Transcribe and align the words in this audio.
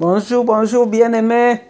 Bonjour, 0.00 0.46
bonjour 0.46 0.86
bien-aimés. 0.86 1.60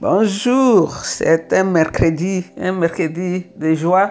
Bonjour, 0.00 0.92
c'est 1.04 1.52
un 1.52 1.62
mercredi, 1.62 2.44
un 2.60 2.72
mercredi 2.72 3.46
de 3.56 3.74
joie. 3.74 4.10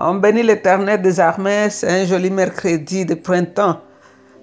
On 0.00 0.16
bénit 0.16 0.42
l'éternel 0.42 1.00
des 1.00 1.20
armées, 1.20 1.68
c'est 1.70 1.88
un 1.88 2.04
joli 2.04 2.28
mercredi 2.28 3.06
de 3.06 3.14
printemps. 3.14 3.76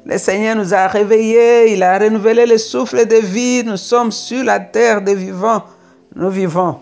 Le 0.06 0.18
Seigneur 0.18 0.56
nous 0.56 0.74
a 0.74 0.88
réveillés, 0.88 1.74
il 1.74 1.84
a 1.84 2.00
renouvelé 2.00 2.46
le 2.46 2.58
souffle 2.58 3.06
de 3.06 3.18
vie, 3.18 3.66
nous 3.66 3.76
sommes 3.76 4.14
sur 4.14 4.46
la 4.46 4.62
terre 4.62 5.02
des 5.02 5.16
vivants, 5.16 5.64
nous 6.16 6.30
vivons. 6.30 6.78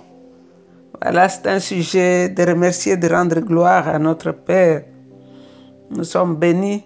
Voilà, 1.02 1.28
c'est 1.28 1.48
un 1.48 1.60
sujet 1.60 2.30
de 2.30 2.44
remercier, 2.44 2.98
de 2.98 3.10
rendre 3.10 3.40
gloire 3.40 3.88
à 3.88 3.98
notre 3.98 4.32
Père. 4.32 4.84
Nous 5.90 6.04
sommes 6.04 6.36
bénis. 6.36 6.86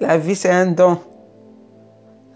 La 0.00 0.16
vie, 0.16 0.34
c'est 0.34 0.48
un 0.48 0.68
don. 0.68 0.98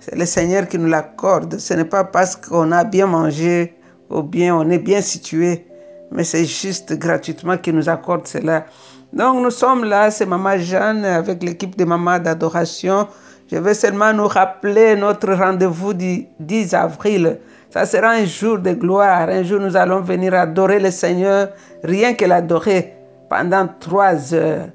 C'est 0.09 0.15
le 0.15 0.24
Seigneur 0.24 0.69
qui 0.69 0.78
nous 0.78 0.87
l'accorde. 0.87 1.59
Ce 1.59 1.74
n'est 1.74 1.84
pas 1.84 2.05
parce 2.05 2.37
qu'on 2.37 2.70
a 2.70 2.84
bien 2.84 3.09
mangé 3.09 3.74
ou 4.09 4.23
bien 4.23 4.55
on 4.55 4.70
est 4.70 4.79
bien 4.79 5.01
situé, 5.01 5.66
mais 6.12 6.23
c'est 6.23 6.45
juste 6.45 6.92
gratuitement 6.92 7.59
qu'il 7.59 7.74
nous 7.74 7.88
accorde 7.88 8.24
cela. 8.29 8.66
Donc 9.12 9.42
nous 9.42 9.51
sommes 9.51 9.82
là, 9.82 10.12
c'est 10.12 10.24
Maman 10.24 10.59
Jeanne 10.59 11.05
avec 11.05 11.42
l'équipe 11.42 11.77
de 11.77 11.84
Maman 11.84 12.20
d'adoration. 12.20 13.09
Je 13.51 13.56
veux 13.56 13.74
seulement 13.74 14.12
nous 14.12 14.29
rappeler 14.29 14.95
notre 14.95 15.32
rendez-vous 15.32 15.92
du 15.92 16.27
10 16.38 16.74
avril. 16.74 17.41
Ça 17.70 17.84
sera 17.84 18.10
un 18.10 18.27
jour 18.27 18.60
de 18.60 18.74
gloire. 18.74 19.29
Un 19.29 19.43
jour, 19.43 19.59
nous 19.59 19.74
allons 19.74 20.02
venir 20.02 20.34
adorer 20.34 20.79
le 20.79 20.93
Seigneur, 20.93 21.48
rien 21.82 22.15
que 22.15 22.27
l'adorer, 22.27 22.95
pendant 23.29 23.68
trois 23.80 24.32
heures, 24.32 24.68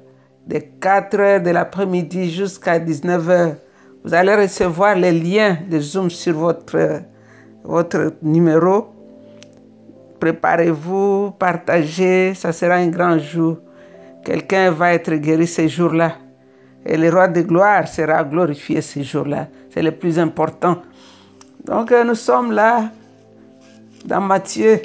de 0.46 0.58
4 0.58 1.18
heures 1.18 1.40
de 1.40 1.48
l'après-midi 1.48 2.30
jusqu'à 2.30 2.78
19 2.78 3.30
heures. 3.30 3.54
Vous 4.04 4.14
allez 4.14 4.34
recevoir 4.34 4.96
les 4.96 5.12
liens 5.12 5.58
de 5.70 5.78
Zoom 5.78 6.10
sur 6.10 6.34
votre, 6.34 6.98
numéro. 8.20 8.88
Préparez-vous, 10.18 11.32
partagez, 11.38 12.34
ça 12.34 12.52
sera 12.52 12.74
un 12.74 12.88
grand 12.88 13.16
jour. 13.18 13.58
Quelqu'un 14.24 14.72
va 14.72 14.94
être 14.94 15.14
guéri 15.14 15.46
ce 15.46 15.68
jour-là. 15.68 16.16
Et 16.84 16.96
le 16.96 17.10
roi 17.10 17.28
de 17.28 17.42
gloire 17.42 17.86
sera 17.86 18.24
glorifié 18.24 18.80
ce 18.80 19.02
jour-là. 19.02 19.46
C'est 19.70 19.82
le 19.82 19.92
plus 19.92 20.18
important. 20.18 20.82
Donc 21.64 21.92
nous 21.92 22.16
sommes 22.16 22.50
là 22.50 22.90
dans 24.04 24.20
Matthieu. 24.20 24.80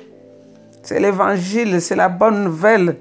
C'est 0.83 0.99
l'évangile, 0.99 1.81
c'est 1.81 1.95
la 1.95 2.07
bonne 2.07 2.43
nouvelle. 2.43 2.97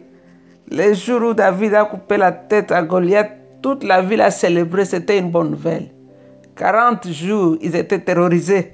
Le 0.70 0.94
jour 0.94 1.22
où 1.22 1.34
David 1.34 1.74
a 1.74 1.84
coupé 1.84 2.16
la 2.16 2.32
tête 2.32 2.72
à 2.72 2.82
Goliath, 2.82 3.32
toute 3.62 3.84
la 3.84 4.00
ville 4.00 4.22
a 4.22 4.30
célébré, 4.30 4.86
c'était 4.86 5.18
une 5.18 5.30
bonne 5.30 5.50
nouvelle. 5.50 5.90
40 6.56 7.08
jours, 7.08 7.56
ils 7.60 7.76
étaient 7.76 7.98
terrorisés. 7.98 8.72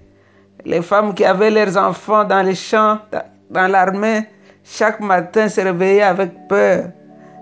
Les 0.64 0.83
femmes 0.83 1.14
qui 1.14 1.25
avaient 1.25 1.50
leurs 1.50 1.77
enfants 1.77 2.25
dans 2.25 2.42
les 2.42 2.55
champs, 2.55 2.98
dans 3.50 3.66
l'armée, 3.66 4.28
chaque 4.62 5.00
matin 5.00 5.48
se 5.48 5.61
réveillaient 5.61 6.03
avec 6.03 6.30
peur. 6.48 6.91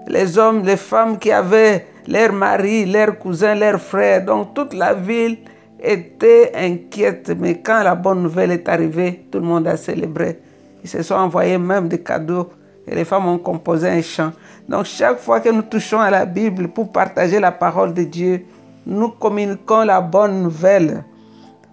Les 0.09 0.39
hommes, 0.39 0.65
les 0.65 0.79
femmes 0.79 1.19
qui 1.19 1.31
avaient 1.31 1.87
leurs 2.09 2.33
maris, 2.33 2.87
leurs 2.87 3.19
cousins, 3.19 3.55
leurs 3.55 3.81
frères, 3.81 4.25
donc 4.25 4.55
toute 4.55 4.73
la 4.73 4.95
ville 4.95 5.39
était 5.79 6.53
inquiète. 6.55 7.31
Mais 7.39 7.61
quand 7.61 7.83
la 7.83 7.95
bonne 7.95 8.23
nouvelle 8.23 8.53
est 8.53 8.69
arrivée, 8.69 9.27
tout 9.31 9.39
le 9.39 9.45
monde 9.45 9.67
a 9.67 9.77
célébré. 9.77 10.41
Ils 10.83 10.89
se 10.89 11.03
sont 11.03 11.15
envoyés 11.17 11.59
même 11.59 11.89
des 11.89 12.03
cadeaux 12.03 12.51
et 12.89 12.95
les 12.95 13.05
femmes 13.05 13.29
ont 13.29 13.39
composé 13.39 13.89
un 13.89 14.01
chant. 14.01 14.33
Donc 14.67 14.87
chaque 14.87 15.19
fois 15.19 15.41
que 15.41 15.51
nous 15.51 15.63
touchons 15.63 16.01
à 16.01 16.11
la 16.11 16.25
Bible 16.25 16.69
pour 16.69 16.91
partager 16.91 17.39
la 17.39 17.53
parole 17.53 17.93
de 17.93 18.05
Dieu, 18.05 18.47
nous 18.87 19.11
communiquons 19.11 19.85
la 19.85 20.01
bonne 20.01 20.43
nouvelle. 20.43 21.05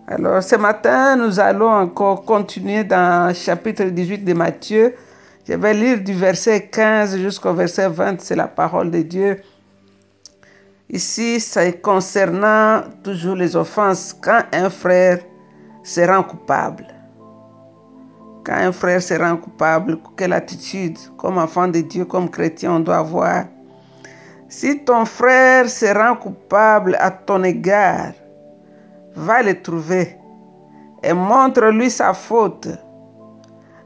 Alors 0.07 0.41
ce 0.41 0.55
matin, 0.55 1.15
nous 1.15 1.39
allons 1.39 1.69
encore 1.69 2.23
continuer 2.23 2.83
dans 2.83 3.29
le 3.29 3.33
chapitre 3.33 3.83
18 3.85 4.23
de 4.23 4.33
Matthieu. 4.33 4.95
Je 5.47 5.53
vais 5.53 5.73
lire 5.73 6.01
du 6.01 6.13
verset 6.13 6.67
15 6.67 7.17
jusqu'au 7.17 7.53
verset 7.53 7.89
20, 7.89 8.21
c'est 8.21 8.35
la 8.35 8.47
parole 8.47 8.91
de 8.91 9.01
Dieu. 9.01 9.41
Ici, 10.89 11.39
c'est 11.39 11.81
concernant 11.81 12.81
toujours 13.03 13.35
les 13.35 13.55
offenses 13.55 14.15
quand 14.21 14.41
un 14.53 14.69
frère 14.69 15.19
se 15.83 16.01
rend 16.01 16.23
coupable. 16.23 16.87
Quand 18.45 18.55
un 18.55 18.71
frère 18.71 19.01
se 19.01 19.13
rend 19.13 19.35
coupable, 19.35 19.99
quelle 20.15 20.31
attitude, 20.31 20.97
comme 21.17 21.37
enfant 21.37 21.67
de 21.67 21.81
Dieu, 21.81 22.05
comme 22.05 22.29
chrétien, 22.29 22.73
on 22.73 22.79
doit 22.79 22.97
avoir 22.97 23.45
si 24.49 24.83
ton 24.85 25.05
frère 25.05 25.69
se 25.69 25.85
rend 25.85 26.15
coupable 26.15 26.95
à 26.99 27.11
ton 27.11 27.43
égard, 27.43 28.13
va 29.15 29.41
le 29.41 29.61
trouver 29.61 30.15
et 31.03 31.13
montre-lui 31.13 31.89
sa 31.89 32.13
faute, 32.13 32.67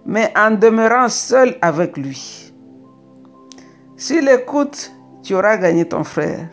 mais 0.06 0.32
en 0.38 0.52
demeurant 0.52 1.10
seul 1.10 1.58
avec 1.62 1.98
lui. 1.98 2.54
S'il 3.96 4.28
écoute, 4.30 4.92
tu 5.24 5.36
auras 5.36 5.58
gagné 5.58 5.86
ton 5.88 6.04
frère. 6.04 6.48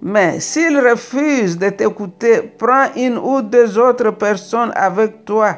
Mais 0.00 0.38
s'il 0.38 0.78
refuse 0.78 1.58
de 1.58 1.70
t'écouter, 1.70 2.42
prends 2.58 2.92
une 2.94 3.16
ou 3.16 3.40
deux 3.40 3.78
autres 3.78 4.10
personnes 4.10 4.72
avec 4.74 5.24
toi, 5.24 5.56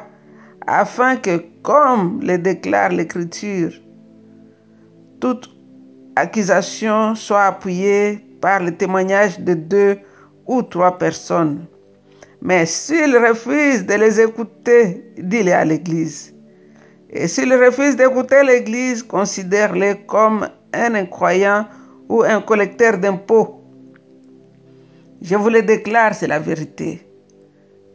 afin 0.65 1.17
que, 1.17 1.43
comme 1.61 2.21
le 2.21 2.37
déclare 2.37 2.89
l'Écriture, 2.89 3.71
toute 5.19 5.56
accusation 6.19 7.15
soit 7.15 7.45
appuyée 7.45 8.19
par 8.41 8.61
le 8.61 8.75
témoignage 8.75 9.39
de 9.39 9.53
deux 9.53 9.97
ou 10.45 10.61
trois 10.61 10.97
personnes. 10.97 11.65
Mais 12.41 12.65
s'il 12.65 13.17
refuse 13.17 13.85
de 13.85 13.95
les 13.95 14.21
écouter, 14.21 15.03
dis-le 15.17 15.53
à 15.53 15.65
l'Église. 15.65 16.33
Et 17.09 17.27
s'il 17.27 17.53
refuse 17.53 17.95
d'écouter 17.95 18.43
l'Église, 18.43 19.01
considère-le 19.03 19.95
comme 20.05 20.47
un 20.73 20.95
incroyant 20.95 21.65
ou 22.09 22.23
un 22.23 22.41
collecteur 22.41 22.97
d'impôts. 22.97 23.61
Je 25.21 25.35
vous 25.35 25.49
le 25.49 25.61
déclare, 25.61 26.13
c'est 26.13 26.27
la 26.27 26.39
vérité. 26.39 27.01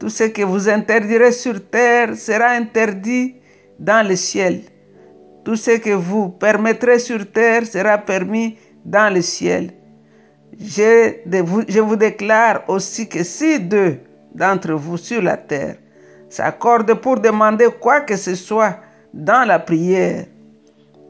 Tout 0.00 0.08
ce 0.08 0.24
que 0.24 0.42
vous 0.42 0.68
interdirez 0.68 1.30
sur 1.30 1.64
terre 1.70 2.16
sera 2.16 2.48
interdit 2.48 3.36
dans 3.78 4.06
le 4.06 4.16
ciel. 4.16 4.62
Tout 5.44 5.56
ce 5.56 5.72
que 5.78 5.90
vous 5.90 6.28
permettrez 6.28 6.98
sur 6.98 7.30
terre 7.30 7.66
sera 7.66 7.98
permis 7.98 8.56
dans 8.84 9.12
le 9.12 9.22
ciel. 9.22 9.72
Je, 10.58 11.80
vous 11.80 11.96
déclare 11.96 12.62
aussi 12.68 13.08
que 13.08 13.24
si 13.24 13.58
deux 13.58 13.98
d'entre 14.34 14.72
vous 14.74 14.96
sur 14.96 15.22
la 15.22 15.36
terre 15.36 15.76
s'accordent 16.28 16.94
pour 16.94 17.18
demander 17.18 17.68
quoi 17.80 18.00
que 18.00 18.16
ce 18.16 18.34
soit 18.34 18.76
dans 19.12 19.46
la 19.46 19.58
prière, 19.58 20.26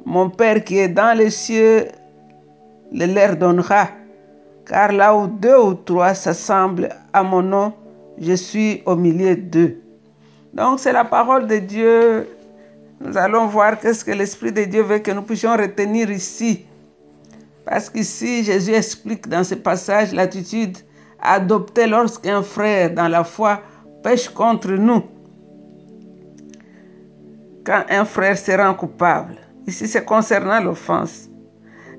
mon 0.04 0.30
Père 0.30 0.64
qui 0.64 0.78
est 0.78 0.88
dans 0.88 1.16
les 1.16 1.30
cieux 1.30 1.86
le 2.92 3.06
leur 3.06 3.36
donnera. 3.36 3.88
Car 4.66 4.92
là 4.92 5.14
où 5.16 5.26
deux 5.26 5.58
ou 5.58 5.74
trois 5.74 6.14
s'assemblent 6.14 6.88
à 7.12 7.22
mon 7.22 7.42
nom, 7.42 7.72
je 8.18 8.34
suis 8.34 8.82
au 8.86 8.96
milieu 8.96 9.36
d'eux. 9.36 9.80
Donc 10.54 10.80
c'est 10.80 10.92
la 10.92 11.04
parole 11.04 11.46
de 11.46 11.58
Dieu 11.58 12.28
nous 13.04 13.16
allons 13.18 13.46
voir 13.46 13.78
qu'est-ce 13.80 14.04
que 14.04 14.12
l'Esprit 14.12 14.52
de 14.52 14.64
Dieu 14.64 14.82
veut 14.82 15.00
que 15.00 15.10
nous 15.10 15.22
puissions 15.22 15.56
retenir 15.56 16.10
ici. 16.10 16.64
Parce 17.64 17.90
qu'ici, 17.90 18.44
Jésus 18.44 18.72
explique 18.72 19.28
dans 19.28 19.44
ce 19.44 19.54
passage 19.56 20.12
l'attitude 20.12 20.78
adoptée 21.20 21.86
lorsqu'un 21.86 22.42
frère 22.42 22.92
dans 22.94 23.08
la 23.08 23.24
foi 23.24 23.60
pêche 24.02 24.28
contre 24.28 24.70
nous. 24.72 25.02
Quand 27.64 27.84
un 27.90 28.04
frère 28.04 28.36
se 28.38 28.52
rend 28.52 28.74
coupable. 28.74 29.36
Ici, 29.66 29.86
c'est 29.86 30.04
concernant 30.04 30.60
l'offense. 30.60 31.28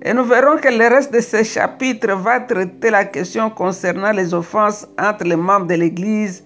Et 0.02 0.14
nous 0.14 0.26
verrons 0.26 0.58
que 0.58 0.68
le 0.68 0.88
reste 0.88 1.14
de 1.14 1.22
ce 1.22 1.44
chapitre 1.44 2.14
va 2.14 2.42
traiter 2.42 2.90
la 2.90 3.06
question 3.06 3.50
concernant 3.50 4.12
les 4.12 4.34
offenses 4.34 4.86
entre 5.00 5.24
les 5.24 5.38
membres 5.38 5.68
de 5.68 5.76
l'Église 5.76 6.44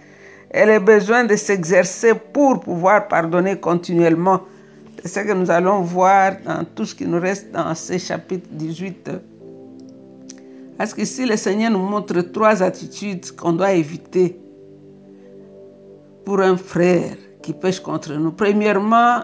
et 0.52 0.66
le 0.66 0.80
besoin 0.80 1.24
de 1.26 1.36
s'exercer 1.36 2.14
pour 2.16 2.60
pouvoir 2.60 3.08
pardonner 3.08 3.60
continuellement. 3.60 4.42
C'est 5.04 5.10
ce 5.10 5.20
que 5.28 5.34
nous 5.34 5.52
allons 5.52 5.82
voir 5.82 6.34
dans 6.46 6.64
tout 6.76 6.86
ce 6.86 6.96
qui 6.96 7.06
nous 7.06 7.20
reste 7.20 7.52
dans 7.52 7.74
ce 7.76 7.98
chapitre 7.98 8.48
18. 8.52 9.12
Parce 10.78 10.94
qu'ici, 10.94 11.26
le 11.26 11.38
Seigneur 11.38 11.72
nous 11.72 11.80
montre 11.80 12.22
trois 12.22 12.62
attitudes 12.64 13.32
qu'on 13.36 13.54
doit 13.54 13.74
éviter 13.74 14.40
pour 16.24 16.40
un 16.40 16.56
frère 16.58 17.16
qui 17.42 17.54
pêche 17.54 17.80
contre 17.80 18.14
nous. 18.14 18.32
Premièrement, 18.32 19.22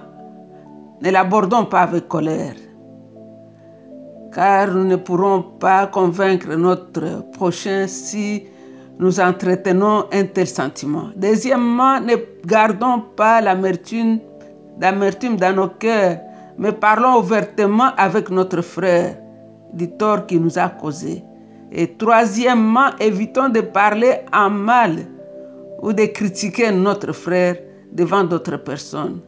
ne 1.02 1.10
l'abordons 1.10 1.66
pas 1.66 1.82
avec 1.82 2.08
colère, 2.08 2.56
car 4.34 4.74
nous 4.74 4.86
ne 4.86 4.96
pourrons 4.96 5.42
pas 5.60 5.88
convaincre 5.88 6.54
notre 6.56 7.30
prochain 7.32 7.88
si 7.88 8.46
nous 9.00 9.20
entretenons 9.20 10.06
un 10.12 10.26
tel 10.26 10.48
sentiment. 10.48 11.10
Deuxièmement, 11.16 12.00
ne 12.00 12.16
gardons 12.46 13.02
pas 13.16 13.42
l'amertume, 13.42 14.20
dans 14.78 15.56
nos 15.56 15.68
cœurs, 15.70 16.20
mais 16.58 16.72
parlons 16.72 17.20
ouvertement 17.20 17.92
avec 17.98 18.30
notre 18.30 18.62
frère 18.62 19.18
du 19.74 19.90
tort 19.90 20.26
qui 20.26 20.40
nous 20.40 20.58
a 20.58 20.70
causé. 20.70 21.24
Et 21.72 21.96
troisièmement, 21.96 22.96
évitons 23.00 23.50
de 23.50 23.62
parler 23.62 24.18
en 24.32 24.50
mal 24.50 25.08
ou 25.82 25.92
de 25.92 26.06
critiquer 26.06 26.72
notre 26.72 27.12
frère 27.12 27.56
devant 27.92 28.24
d'autres 28.24 28.58
personnes. 28.58 29.22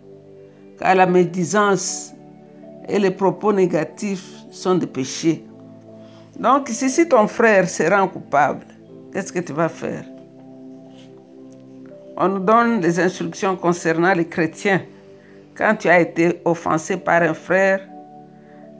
Car 0.79 0.95
la 0.95 1.05
médisance 1.05 2.13
et 2.87 2.99
les 2.99 3.11
propos 3.11 3.51
négatifs 3.51 4.31
sont 4.51 4.75
des 4.75 4.87
péchés. 4.87 5.43
Donc, 6.39 6.67
si 6.69 7.07
ton 7.07 7.27
frère 7.27 7.67
se 7.67 7.83
rend 7.83 8.07
coupable, 8.07 8.65
qu'est-ce 9.15 9.31
que 9.31 9.39
tu 9.39 9.53
vas 9.53 9.69
faire? 9.69 10.03
On 12.17 12.27
nous 12.27 12.39
donne 12.39 12.81
des 12.81 12.99
instructions 12.99 13.55
concernant 13.55 14.13
les 14.13 14.27
chrétiens. 14.27 14.81
Quand 15.57 15.73
tu 15.75 15.87
as 15.87 16.01
été 16.01 16.41
offensé 16.43 16.97
par 16.97 17.21
un 17.21 17.33
frère, 17.33 17.79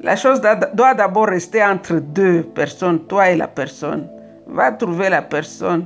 la 0.01 0.17
chose 0.17 0.41
doit 0.41 0.93
d'abord 0.93 1.27
rester 1.27 1.63
entre 1.63 1.99
deux 1.99 2.43
personnes, 2.43 2.99
toi 3.07 3.29
et 3.29 3.37
la 3.37 3.47
personne. 3.47 4.09
Va 4.45 4.73
trouver 4.73 5.09
la 5.09 5.21
personne, 5.21 5.85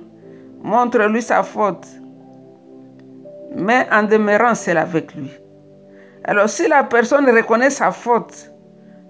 montre-lui 0.63 1.21
sa 1.21 1.43
faute, 1.43 1.85
mais 3.55 3.85
en 3.91 4.01
demeurant 4.01 4.55
seul 4.55 4.77
avec 4.77 5.13
lui. 5.13 5.29
Alors 6.23 6.49
si 6.49 6.67
la 6.67 6.83
personne 6.83 7.29
reconnaît 7.29 7.69
sa 7.69 7.91
faute, 7.91 8.51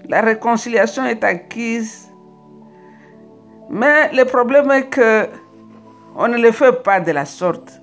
la 0.10 0.20
réconciliation 0.20 1.06
est 1.06 1.24
acquise. 1.24 2.09
Mais 3.70 4.12
le 4.14 4.26
problème 4.26 4.72
est 4.72 4.88
que 4.88 5.28
on 6.16 6.28
ne 6.28 6.38
le 6.38 6.52
fait 6.52 6.84
pas 6.84 7.00
de 7.00 7.12
la 7.12 7.26
sorte. 7.26 7.80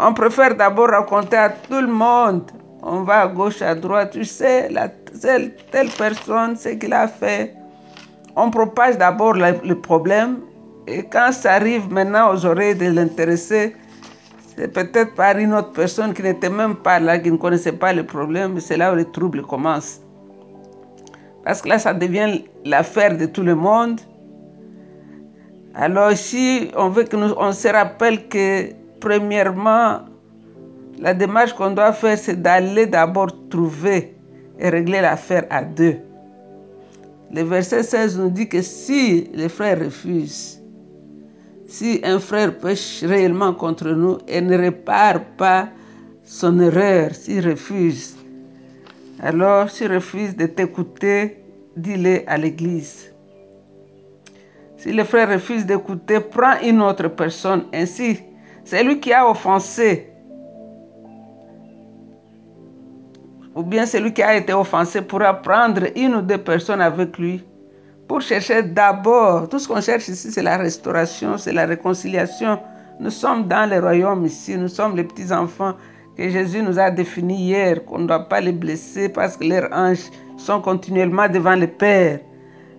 On 0.00 0.14
préfère 0.14 0.56
d'abord 0.56 0.88
raconter 0.88 1.36
à 1.36 1.50
tout 1.50 1.80
le 1.80 1.86
monde. 1.86 2.50
On 2.82 3.02
va 3.02 3.20
à 3.20 3.28
gauche, 3.28 3.62
à 3.62 3.74
droite. 3.74 4.12
Tu 4.12 4.24
sais, 4.24 4.68
la, 4.70 4.88
telle, 4.88 5.52
personne, 5.98 6.56
ce 6.56 6.70
qu'il 6.70 6.92
a 6.92 7.06
fait. 7.06 7.54
On 8.34 8.50
propage 8.50 8.96
d'abord 8.96 9.34
le 9.34 9.74
problème. 9.74 10.38
Et 10.86 11.04
quand 11.04 11.30
ça 11.30 11.52
arrive 11.52 11.92
maintenant 11.92 12.32
aux 12.32 12.44
oreilles 12.44 12.74
de 12.74 12.86
l'intéressé, 12.86 13.76
c'est 14.56 14.68
peut-être 14.72 15.14
par 15.14 15.36
une 15.36 15.54
autre 15.54 15.72
personne 15.72 16.12
qui 16.12 16.22
n'était 16.22 16.50
même 16.50 16.74
pas 16.74 16.98
là, 16.98 17.18
qui 17.18 17.30
ne 17.30 17.36
connaissait 17.36 17.72
pas 17.72 17.92
le 17.92 18.04
problème. 18.04 18.58
C'est 18.58 18.76
là 18.76 18.92
où 18.92 18.96
les 18.96 19.04
troubles 19.04 19.42
commencent. 19.42 20.00
Parce 21.44 21.62
que 21.62 21.68
là, 21.68 21.78
ça 21.78 21.94
devient 21.94 22.42
l'affaire 22.64 23.16
de 23.16 23.26
tout 23.26 23.42
le 23.42 23.54
monde. 23.54 24.00
Alors 25.74 26.12
ici, 26.12 26.70
on 26.76 26.90
veut 26.90 27.04
que 27.04 27.16
nous, 27.16 27.32
on 27.38 27.52
se 27.52 27.68
rappelle 27.68 28.28
que 28.28 28.68
premièrement, 29.00 30.00
la 30.98 31.14
démarche 31.14 31.54
qu'on 31.54 31.70
doit 31.70 31.92
faire, 31.92 32.18
c'est 32.18 32.40
d'aller 32.40 32.86
d'abord 32.86 33.30
trouver 33.48 34.14
et 34.58 34.68
régler 34.68 35.00
l'affaire 35.00 35.46
à 35.48 35.62
deux. 35.62 35.96
Le 37.34 37.42
verset 37.42 37.82
16 37.82 38.18
nous 38.18 38.28
dit 38.28 38.48
que 38.48 38.60
si 38.60 39.30
les 39.32 39.48
frères 39.48 39.78
refusent, 39.82 40.62
si 41.66 42.00
un 42.04 42.18
frère 42.18 42.58
pêche 42.58 43.02
réellement 43.02 43.54
contre 43.54 43.88
nous 43.88 44.18
et 44.28 44.42
ne 44.42 44.58
répare 44.58 45.24
pas 45.38 45.70
son 46.22 46.60
erreur, 46.60 47.14
s'il 47.14 47.48
refuse, 47.48 48.14
alors 49.20 49.70
s'il 49.70 49.90
refuse 49.90 50.36
de 50.36 50.44
t'écouter, 50.44 51.38
dis-le 51.74 52.20
à 52.26 52.36
l'église. 52.36 53.11
Si 54.82 54.92
le 54.92 55.04
frère 55.04 55.28
refuse 55.28 55.64
d'écouter, 55.64 56.18
prends 56.18 56.58
une 56.60 56.82
autre 56.82 57.06
personne. 57.06 57.66
Ainsi, 57.72 58.18
celui 58.64 58.98
qui 58.98 59.12
a 59.12 59.28
offensé, 59.30 60.10
ou 63.54 63.62
bien 63.62 63.86
celui 63.86 64.12
qui 64.12 64.24
a 64.24 64.34
été 64.34 64.52
offensé 64.52 65.00
pourra 65.02 65.34
prendre 65.34 65.82
une 65.94 66.16
ou 66.16 66.20
deux 66.20 66.38
personnes 66.38 66.80
avec 66.80 67.16
lui 67.16 67.44
pour 68.08 68.22
chercher 68.22 68.64
d'abord, 68.64 69.48
tout 69.48 69.60
ce 69.60 69.68
qu'on 69.68 69.80
cherche 69.80 70.08
ici, 70.08 70.32
c'est 70.32 70.42
la 70.42 70.56
restauration, 70.56 71.38
c'est 71.38 71.52
la 71.52 71.66
réconciliation. 71.66 72.58
Nous 72.98 73.10
sommes 73.10 73.46
dans 73.46 73.70
le 73.70 73.78
royaume 73.78 74.26
ici, 74.26 74.56
nous 74.56 74.66
sommes 74.66 74.96
les 74.96 75.04
petits-enfants 75.04 75.74
que 76.16 76.28
Jésus 76.28 76.60
nous 76.60 76.80
a 76.80 76.90
définis 76.90 77.36
hier, 77.36 77.84
qu'on 77.84 78.00
ne 78.00 78.08
doit 78.08 78.28
pas 78.28 78.40
les 78.40 78.50
blesser 78.50 79.08
parce 79.08 79.36
que 79.36 79.44
leurs 79.44 79.72
anges 79.72 80.10
sont 80.38 80.60
continuellement 80.60 81.28
devant 81.28 81.54
le 81.54 81.68
Père. 81.68 82.18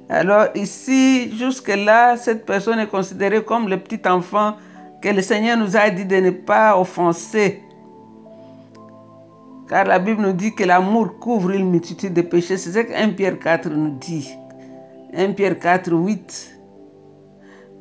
Alors 0.10 0.48
ici, 0.56 1.36
jusque-là, 1.38 2.18
cette 2.18 2.46
personne 2.46 2.80
est 2.80 2.88
considérée 2.88 3.44
comme 3.44 3.70
le 3.70 3.78
petit 3.78 4.08
enfant 4.08 4.56
que 5.02 5.10
le 5.10 5.22
Seigneur 5.22 5.58
nous 5.58 5.76
a 5.76 5.90
dit 5.90 6.06
de 6.06 6.18
ne 6.18 6.32
pas 6.32 6.78
offenser. 6.78 7.62
Car 9.70 9.86
la 9.86 10.00
Bible 10.00 10.22
nous 10.22 10.34
dit 10.34 10.54
que 10.54 10.64
l'amour 10.64 11.20
couvre 11.20 11.52
une 11.52 11.70
multitude 11.70 12.14
de 12.14 12.22
péchés. 12.22 12.58
C'est 12.58 12.72
ce 12.72 12.80
que 12.80 12.94
1 12.94 13.10
Pierre 13.12 13.40
4 13.40 13.70
nous 13.70 13.98
dit. 13.98 14.30
1 15.16 15.34
Pierre 15.34 15.58
4, 15.58 15.92
8. 15.92 16.60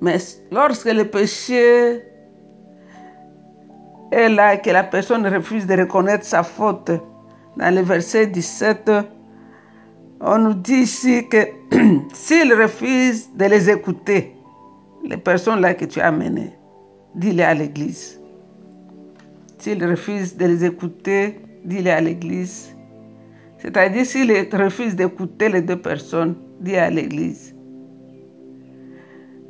Mais 0.01 0.17
lorsque 0.51 0.87
le 0.87 1.05
péché 1.05 2.03
est 4.11 4.29
là, 4.29 4.57
que 4.57 4.71
la 4.71 4.85
personne 4.85 5.27
refuse 5.27 5.67
de 5.67 5.77
reconnaître 5.77 6.25
sa 6.25 6.43
faute, 6.43 6.91
dans 7.57 7.75
le 7.75 7.83
verset 7.83 8.27
17, 8.27 8.91
on 10.21 10.39
nous 10.39 10.55
dit 10.55 10.83
ici 10.83 11.29
que 11.29 11.47
s'il 12.13 12.53
refuse 12.55 13.31
de 13.35 13.45
les 13.47 13.71
écouter, 13.71 14.35
les 15.05 15.17
personnes 15.17 15.61
là 15.61 15.75
que 15.75 15.85
tu 15.85 16.01
as 16.01 16.09
amenées, 16.09 16.53
dis-les 17.15 17.43
à 17.43 17.55
l'église. 17.55 18.21
S'il 19.59 19.85
refuse 19.85 20.37
de 20.37 20.47
les 20.47 20.65
écouter, 20.65 21.41
dis-les 21.65 21.91
à 21.91 22.01
l'église. 22.01 22.75
C'est-à-dire 23.59 24.05
s'il 24.05 24.33
refuse 24.53 24.97
d'écouter 24.97 25.49
les 25.49 25.63
deux 25.63 25.81
personnes, 25.81 26.35
dit 26.61 26.77
à 26.77 26.91
l'Église. 26.91 27.55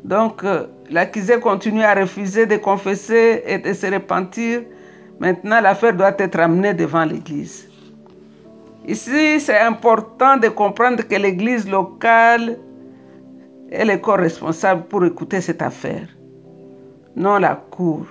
Donc, 0.04 0.44
euh, 0.44 0.66
l'accusé 0.90 1.40
continue 1.40 1.82
à 1.82 1.94
refuser 1.94 2.44
de 2.44 2.56
confesser 2.56 3.42
et 3.46 3.56
de 3.58 3.72
se 3.72 3.86
repentir. 3.86 4.62
Maintenant, 5.18 5.60
l'affaire 5.60 5.94
doit 5.94 6.14
être 6.18 6.38
amenée 6.40 6.74
devant 6.74 7.04
l'Église. 7.04 7.68
Ici, 8.86 9.38
c'est 9.38 9.58
important 9.58 10.36
de 10.36 10.48
comprendre 10.48 11.06
que 11.06 11.14
l'Église 11.14 11.68
locale 11.68 12.58
est 13.70 13.84
le 13.84 13.96
corps 13.98 14.18
responsable 14.18 14.84
pour 14.84 15.04
écouter 15.04 15.40
cette 15.40 15.62
affaire, 15.62 16.08
non 17.16 17.38
la 17.38 17.54
cour. 17.54 18.06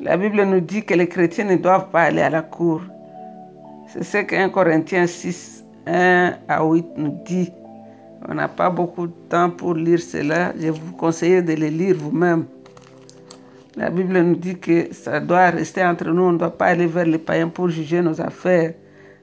La 0.00 0.16
Bible 0.16 0.42
nous 0.44 0.60
dit 0.60 0.84
que 0.84 0.94
les 0.94 1.06
chrétiens 1.06 1.44
ne 1.44 1.56
doivent 1.56 1.90
pas 1.90 2.04
aller 2.04 2.22
à 2.22 2.30
la 2.30 2.42
cour. 2.42 2.80
C'est 3.86 4.02
ce 4.02 4.18
qu'un 4.18 4.48
Corinthiens 4.48 5.06
6, 5.06 5.64
1 5.86 6.32
à 6.48 6.64
8 6.64 6.86
nous 6.96 7.18
dit. 7.24 7.52
On 8.28 8.34
n'a 8.34 8.48
pas 8.48 8.70
beaucoup 8.70 9.06
de 9.06 9.12
temps 9.28 9.50
pour 9.50 9.74
lire 9.74 10.00
cela. 10.00 10.52
Je 10.58 10.68
vous 10.68 10.92
conseille 10.92 11.42
de 11.42 11.52
le 11.52 11.66
lire 11.68 11.96
vous-même. 11.98 12.46
La 13.76 13.90
Bible 13.90 14.20
nous 14.20 14.36
dit 14.36 14.58
que 14.58 14.92
ça 14.92 15.20
doit 15.20 15.50
rester 15.50 15.84
entre 15.84 16.08
nous. 16.10 16.22
On 16.22 16.32
ne 16.32 16.38
doit 16.38 16.56
pas 16.56 16.66
aller 16.66 16.86
vers 16.86 17.06
les 17.06 17.18
païens 17.18 17.48
pour 17.48 17.68
juger 17.68 18.00
nos 18.00 18.20
affaires. 18.20 18.74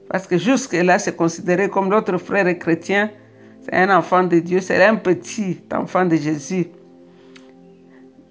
Parce 0.09 0.25
que 0.27 0.37
jusque-là, 0.37 0.99
c'est 0.99 1.15
considéré 1.15 1.69
comme 1.69 1.89
l'autre 1.91 2.17
frère 2.17 2.57
chrétien. 2.57 3.11
C'est 3.61 3.75
un 3.75 3.95
enfant 3.95 4.23
de 4.23 4.39
Dieu. 4.39 4.59
C'est 4.59 4.83
un 4.83 4.95
petit 4.95 5.59
enfant 5.73 6.05
de 6.05 6.15
Jésus. 6.15 6.67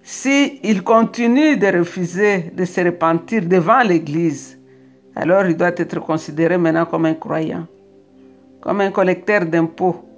Si 0.03 0.59
il 0.63 0.83
continue 0.83 1.57
de 1.57 1.79
refuser 1.79 2.51
de 2.55 2.65
se 2.65 2.81
repentir 2.81 3.43
devant 3.47 3.81
l'Église, 3.81 4.59
alors 5.15 5.47
il 5.47 5.57
doit 5.57 5.69
être 5.77 6.01
considéré 6.01 6.57
maintenant 6.57 6.87
comme 6.87 7.05
un 7.05 7.15
croyant, 7.15 7.67
comme 8.61 8.81
un 8.81 8.91
collecteur 8.91 9.45
d'impôts 9.45 10.09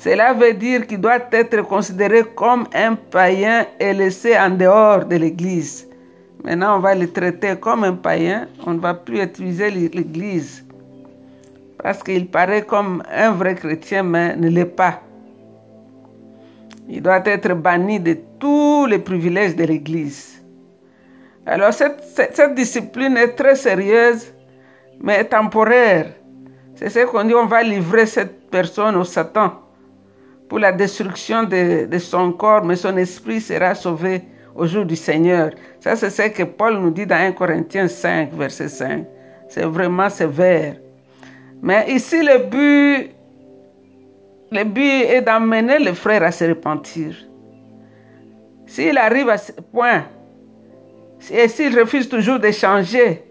cela 0.00 0.32
veut 0.32 0.54
dire 0.54 0.86
qu'il 0.86 0.98
doit 0.98 1.18
être 1.30 1.60
considéré 1.60 2.24
comme 2.34 2.64
un 2.72 2.94
païen 2.94 3.66
et 3.78 3.92
laissé 3.92 4.34
en 4.34 4.48
dehors 4.48 5.04
de 5.04 5.16
l'Église. 5.16 5.86
Maintenant, 6.42 6.76
on 6.76 6.80
va 6.80 6.94
le 6.94 7.12
traiter 7.12 7.54
comme 7.60 7.84
un 7.84 7.92
païen. 7.92 8.48
On 8.66 8.72
ne 8.72 8.78
va 8.80 8.94
plus 8.94 9.20
utiliser 9.20 9.70
l'Église. 9.70 10.64
Parce 11.82 12.02
qu'il 12.02 12.28
paraît 12.28 12.62
comme 12.62 13.02
un 13.10 13.30
vrai 13.32 13.54
chrétien, 13.54 14.02
mais 14.02 14.36
ne 14.36 14.48
l'est 14.48 14.64
pas. 14.64 15.00
Il 16.88 17.02
doit 17.02 17.22
être 17.24 17.54
banni 17.54 18.00
de 18.00 18.16
tous 18.38 18.86
les 18.86 18.98
privilèges 18.98 19.56
de 19.56 19.64
l'Église. 19.64 20.42
Alors 21.46 21.72
cette, 21.72 22.54
discipline 22.54 23.16
est 23.16 23.34
très 23.34 23.54
sérieuse, 23.54 24.32
mais 25.00 25.24
temporaire. 25.24 26.12
C'est 26.74 26.90
ce 26.90 27.06
qu'on 27.06 27.24
dit, 27.24 27.34
on 27.34 27.46
va 27.46 27.62
livrer 27.62 28.06
cette 28.06 28.50
personne 28.50 28.96
au 28.96 29.04
Satan 29.04 29.52
pour 30.48 30.58
la 30.58 30.72
destruction 30.72 31.44
de, 31.44 31.98
son 31.98 32.32
corps, 32.32 32.64
mais 32.64 32.76
son 32.76 32.96
esprit 32.96 33.40
sera 33.40 33.74
sauvé 33.74 34.22
au 34.54 34.66
jour 34.66 34.84
du 34.84 34.96
Seigneur. 34.96 35.50
Ça, 35.78 35.96
c'est 35.96 36.10
ce 36.10 36.22
que 36.22 36.42
Paul 36.42 36.78
nous 36.78 36.90
dit 36.90 37.06
dans 37.06 37.16
1 37.16 37.32
Corinthiens 37.32 37.88
5, 37.88 38.32
verset 38.34 38.68
5. 38.68 39.04
C'est 39.48 39.64
vraiment 39.64 40.10
sévère. 40.10 40.74
Mais 41.62 41.92
ici, 41.92 42.22
le 42.22 42.38
but, 42.48 43.10
le 44.50 44.64
but 44.64 45.04
est 45.04 45.22
d'amener 45.22 45.78
le 45.78 45.92
frère 45.92 46.22
à 46.22 46.32
se 46.32 46.44
repentir. 46.44 47.14
S'il 48.66 48.96
arrive 48.98 49.28
à 49.28 49.38
ce 49.38 49.52
point, 49.52 50.04
et 51.30 51.48
s'il 51.48 51.78
refuse 51.78 52.08
toujours 52.08 52.38
de 52.38 52.50
changer, 52.50 53.22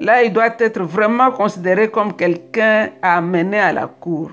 là, 0.00 0.22
il 0.22 0.32
doit 0.32 0.54
être 0.58 0.82
vraiment 0.82 1.30
considéré 1.30 1.90
comme 1.90 2.16
quelqu'un 2.16 2.90
à 3.02 3.18
amener 3.18 3.60
à 3.60 3.72
la 3.72 3.86
cour. 3.86 4.30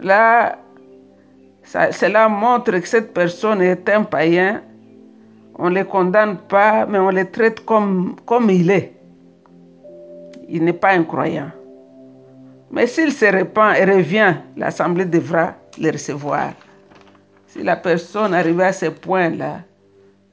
Là, 0.00 0.58
cela 1.64 2.28
montre 2.28 2.78
que 2.78 2.86
cette 2.86 3.12
personne 3.14 3.62
est 3.62 3.88
un 3.88 4.02
païen 4.04 4.62
On 5.56 5.70
ne 5.70 5.76
les 5.76 5.84
condamne 5.84 6.36
pas, 6.48 6.84
mais 6.86 6.98
on 6.98 7.10
les 7.10 7.30
traite 7.30 7.64
comme, 7.64 8.16
comme 8.26 8.50
il 8.50 8.70
est. 8.70 8.92
Il 10.48 10.64
n'est 10.64 10.72
pas 10.72 10.92
un 10.92 11.04
croyant. 11.04 11.50
Mais 12.70 12.86
s'il 12.86 13.12
se 13.12 13.26
répand 13.26 13.76
et 13.76 13.84
revient, 13.84 14.34
l'Assemblée 14.56 15.04
devra 15.04 15.54
le 15.80 15.90
recevoir. 15.90 16.52
Si 17.46 17.62
la 17.62 17.76
personne 17.76 18.34
arrivée 18.34 18.64
à 18.64 18.72
ce 18.72 18.86
point-là 18.86 19.60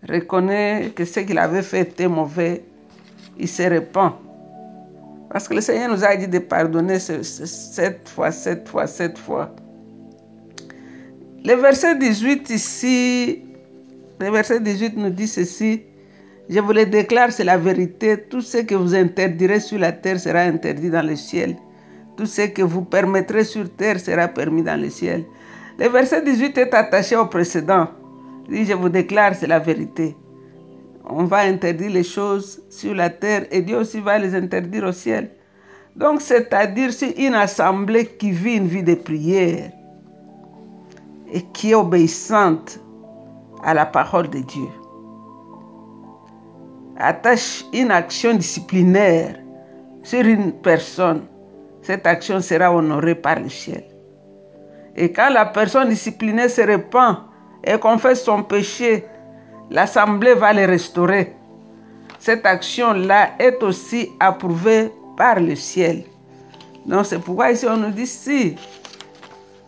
reconnaît 0.09 0.91
que 0.95 1.05
ce 1.05 1.19
qu'il 1.19 1.37
avait 1.37 1.61
fait 1.61 1.81
était 1.81 2.07
mauvais, 2.07 2.63
il 3.37 3.47
se 3.47 3.63
répand. 3.63 4.13
Parce 5.29 5.47
que 5.47 5.53
le 5.53 5.61
Seigneur 5.61 5.89
nous 5.89 6.03
a 6.03 6.15
dit 6.15 6.27
de 6.27 6.39
pardonner 6.39 6.99
sept 6.99 8.09
fois, 8.09 8.31
sept 8.31 8.67
fois, 8.67 8.87
sept 8.87 9.17
fois. 9.17 9.53
Le 11.45 11.55
verset 11.55 11.97
18 11.97 12.49
ici, 12.49 13.43
le 14.19 14.29
verset 14.29 14.59
18 14.59 14.97
nous 14.97 15.09
dit 15.09 15.27
ceci. 15.27 15.83
Je 16.49 16.59
vous 16.59 16.73
le 16.73 16.85
déclare, 16.85 17.31
c'est 17.31 17.45
la 17.45 17.57
vérité. 17.57 18.17
Tout 18.29 18.41
ce 18.41 18.57
que 18.57 18.75
vous 18.75 18.93
interdirez 18.93 19.59
sur 19.59 19.79
la 19.79 19.91
terre 19.91 20.19
sera 20.19 20.41
interdit 20.41 20.89
dans 20.89 21.05
le 21.05 21.15
ciel. 21.15 21.55
Tout 22.17 22.25
ce 22.25 22.41
que 22.41 22.61
vous 22.61 22.83
permettrez 22.83 23.43
sur 23.43 23.69
terre 23.75 23.99
sera 23.99 24.27
permis 24.27 24.63
dans 24.63 24.79
le 24.79 24.89
ciel. 24.89 25.25
Le 25.79 25.87
verset 25.87 26.21
18 26.21 26.57
est 26.57 26.73
attaché 26.73 27.15
au 27.15 27.25
précédent. 27.25 27.87
Je 28.49 28.73
vous 28.73 28.89
déclare, 28.89 29.33
c'est 29.35 29.47
la 29.47 29.59
vérité. 29.59 30.15
On 31.05 31.23
va 31.23 31.39
interdire 31.39 31.91
les 31.91 32.03
choses 32.03 32.61
sur 32.69 32.93
la 32.93 33.09
terre 33.09 33.47
et 33.51 33.61
Dieu 33.61 33.77
aussi 33.77 33.99
va 33.99 34.17
les 34.17 34.35
interdire 34.35 34.83
au 34.85 34.91
ciel. 34.91 35.31
Donc, 35.95 36.21
c'est-à-dire, 36.21 36.93
c'est 36.93 37.11
une 37.11 37.33
assemblée 37.33 38.05
qui 38.05 38.31
vit 38.31 38.57
une 38.57 38.67
vie 38.67 38.83
de 38.83 38.95
prière 38.95 39.71
et 41.31 41.41
qui 41.53 41.71
est 41.71 41.75
obéissante 41.75 42.79
à 43.63 43.73
la 43.73 43.85
parole 43.85 44.29
de 44.29 44.39
Dieu. 44.39 44.67
Attache 46.97 47.65
une 47.73 47.91
action 47.91 48.33
disciplinaire 48.35 49.39
sur 50.03 50.21
une 50.25 50.51
personne, 50.51 51.23
cette 51.81 52.05
action 52.05 52.41
sera 52.41 52.73
honorée 52.73 53.15
par 53.15 53.39
le 53.39 53.49
ciel. 53.49 53.83
Et 54.95 55.11
quand 55.11 55.29
la 55.29 55.45
personne 55.45 55.89
disciplinée 55.89 56.49
se 56.49 56.61
répand 56.61 57.17
et 57.63 57.77
confesse 57.77 58.23
son 58.23 58.43
péché, 58.43 59.05
l'Assemblée 59.69 60.33
va 60.33 60.53
le 60.53 60.65
restaurer. 60.65 61.33
Cette 62.19 62.45
action-là 62.45 63.31
est 63.39 63.63
aussi 63.63 64.09
approuvée 64.19 64.91
par 65.17 65.39
le 65.39 65.55
ciel. 65.55 66.03
Donc 66.85 67.05
c'est 67.05 67.19
pourquoi 67.19 67.51
ici 67.51 67.65
on 67.67 67.77
nous 67.77 67.91
dit 67.91 68.07
si 68.07 68.55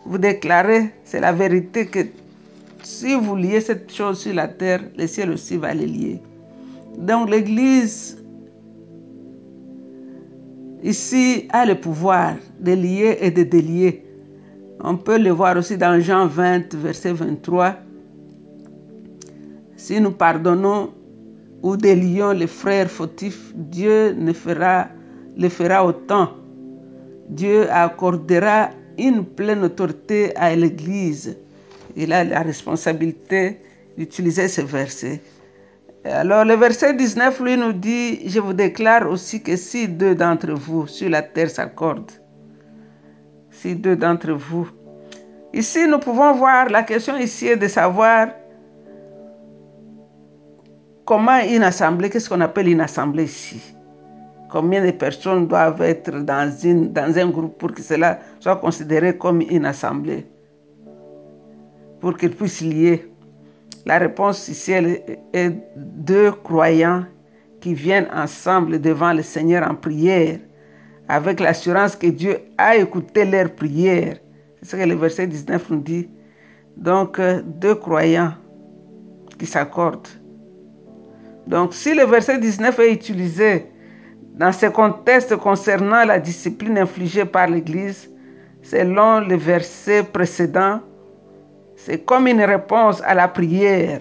vous 0.04 0.18
déclarez, 0.18 0.90
c'est 1.04 1.20
la 1.20 1.32
vérité 1.32 1.86
que 1.86 2.00
si 2.82 3.14
vous 3.14 3.36
liez 3.36 3.60
cette 3.60 3.92
chose 3.92 4.20
sur 4.20 4.34
la 4.34 4.46
terre, 4.46 4.80
le 4.96 5.06
ciel 5.06 5.30
aussi 5.30 5.56
va 5.56 5.72
les 5.72 5.86
lier. 5.86 6.20
Donc 6.98 7.30
l'Église 7.30 8.22
ici 10.84 11.48
a 11.50 11.66
le 11.66 11.74
pouvoir 11.74 12.34
de 12.60 12.72
lier 12.72 13.18
et 13.20 13.30
de 13.30 13.42
délier. 13.42 14.04
On 14.80 14.96
peut 14.96 15.18
le 15.18 15.30
voir 15.30 15.56
aussi 15.56 15.76
dans 15.76 15.98
Jean 16.00 16.26
20, 16.26 16.74
verset 16.74 17.12
23. 17.14 17.76
Si 19.76 20.00
nous 20.00 20.12
pardonnons 20.12 20.92
ou 21.62 21.76
délions 21.76 22.32
les 22.32 22.46
frères 22.46 22.90
fautifs, 22.90 23.52
Dieu 23.54 24.12
ne 24.12 24.32
fera, 24.32 24.88
le 25.36 25.48
fera 25.48 25.86
autant. 25.86 26.30
Dieu 27.30 27.70
accordera 27.72 28.70
une 28.98 29.24
pleine 29.24 29.64
autorité 29.64 30.36
à 30.36 30.54
l'Église. 30.54 31.36
Il 31.96 32.12
a 32.12 32.24
la 32.24 32.42
responsabilité 32.42 33.58
d'utiliser 33.96 34.48
ce 34.48 34.60
verset. 34.60 35.20
Alors 36.04 36.44
le 36.44 36.54
verset 36.54 36.92
19, 36.92 37.40
lui, 37.40 37.56
nous 37.56 37.72
dit, 37.72 38.28
je 38.28 38.38
vous 38.38 38.52
déclare 38.52 39.08
aussi 39.10 39.42
que 39.42 39.56
si 39.56 39.88
deux 39.88 40.14
d'entre 40.14 40.52
vous 40.52 40.86
sur 40.86 41.08
la 41.08 41.22
terre 41.22 41.48
s'accordent, 41.48 42.12
si 43.50 43.74
deux 43.74 43.96
d'entre 43.96 44.32
vous. 44.32 44.68
Ici, 45.54 45.86
nous 45.88 45.98
pouvons 45.98 46.34
voir, 46.34 46.68
la 46.68 46.82
question 46.82 47.16
ici 47.16 47.46
est 47.46 47.56
de 47.56 47.68
savoir 47.68 48.28
comment 51.06 51.38
une 51.38 51.62
assemblée, 51.62 52.10
qu'est-ce 52.10 52.28
qu'on 52.28 52.42
appelle 52.42 52.68
une 52.68 52.82
assemblée 52.82 53.24
ici? 53.24 53.74
Combien 54.50 54.84
de 54.84 54.90
personnes 54.90 55.46
doivent 55.46 55.80
être 55.80 56.20
dans, 56.20 56.54
une, 56.62 56.92
dans 56.92 57.16
un 57.18 57.30
groupe 57.30 57.56
pour 57.56 57.72
que 57.72 57.82
cela 57.82 58.18
soit 58.40 58.56
considéré 58.56 59.16
comme 59.16 59.40
une 59.40 59.64
assemblée? 59.64 60.26
Pour 62.00 62.14
qu'ils 62.18 62.36
puissent 62.36 62.60
lier. 62.60 63.10
La 63.86 63.98
réponse 63.98 64.48
ici 64.48 64.72
est 64.72 65.52
deux 65.76 66.32
croyants 66.32 67.04
qui 67.60 67.74
viennent 67.74 68.08
ensemble 68.14 68.80
devant 68.80 69.12
le 69.12 69.22
Seigneur 69.22 69.68
en 69.70 69.74
prière 69.74 70.38
avec 71.08 71.40
l'assurance 71.40 71.96
que 71.96 72.06
Dieu 72.06 72.38
a 72.56 72.76
écouté 72.76 73.24
leurs 73.24 73.50
prières. 73.50 74.16
C'est 74.62 74.70
ce 74.70 74.76
que 74.82 74.88
le 74.88 74.94
verset 74.94 75.26
19 75.26 75.70
nous 75.70 75.80
dit. 75.80 76.08
Donc, 76.76 77.18
euh, 77.18 77.42
deux 77.44 77.74
croyants 77.74 78.32
qui 79.38 79.46
s'accordent. 79.46 80.08
Donc, 81.46 81.74
si 81.74 81.94
le 81.94 82.04
verset 82.04 82.38
19 82.38 82.78
est 82.80 82.92
utilisé 82.92 83.66
dans 84.34 84.50
ce 84.50 84.66
contexte 84.66 85.36
concernant 85.36 86.04
la 86.04 86.18
discipline 86.18 86.78
infligée 86.78 87.26
par 87.26 87.48
l'Église, 87.48 88.10
selon 88.62 89.20
le 89.20 89.36
verset 89.36 90.02
précédent, 90.04 90.80
c'est 91.84 91.98
comme 91.98 92.26
une 92.28 92.40
réponse 92.40 93.02
à 93.04 93.14
la 93.14 93.28
prière. 93.28 94.00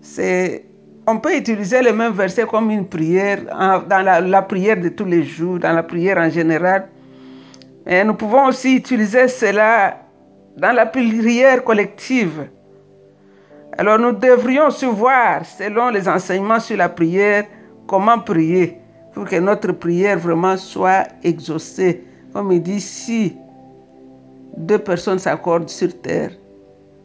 C'est 0.00 0.64
on 1.06 1.18
peut 1.18 1.36
utiliser 1.36 1.82
le 1.82 1.92
même 1.92 2.12
verset 2.12 2.44
comme 2.46 2.70
une 2.70 2.86
prière, 2.86 3.38
dans 3.88 4.02
la, 4.02 4.42
prière 4.42 4.78
de 4.78 4.88
tous 4.88 5.04
les 5.04 5.24
jours, 5.24 5.58
dans 5.58 5.72
la 5.72 5.82
prière 5.82 6.16
en 6.16 6.30
général. 6.30 6.88
Et 7.86 8.02
nous 8.04 8.14
pouvons 8.14 8.46
aussi 8.46 8.76
utiliser 8.76 9.28
cela 9.28 9.98
dans 10.56 10.72
la 10.72 10.86
prière 10.86 11.64
collective. 11.64 12.48
Alors 13.76 13.98
nous 13.98 14.12
devrions 14.12 14.68
voir, 14.92 15.44
selon 15.44 15.90
les 15.90 16.08
enseignements 16.08 16.60
sur 16.60 16.76
la 16.78 16.88
prière, 16.88 17.44
comment 17.86 18.18
prier 18.18 18.78
pour 19.12 19.24
que 19.26 19.36
notre 19.36 19.72
prière 19.72 20.18
vraiment 20.18 20.56
soit 20.56 21.08
exaucée. 21.22 22.04
Comme 22.32 22.52
il 22.52 22.62
dit, 22.62 22.80
si 22.80 23.36
deux 24.58 24.78
personnes 24.78 25.18
s'accordent 25.18 25.68
sur 25.68 26.00
terre 26.00 26.30